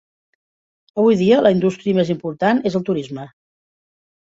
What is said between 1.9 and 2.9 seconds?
més important és el